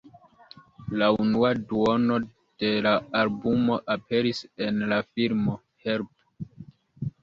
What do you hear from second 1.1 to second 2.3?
unua duono